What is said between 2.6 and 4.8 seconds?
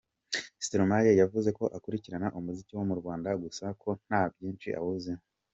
wo mu Rwanda gusa ko nta byinshi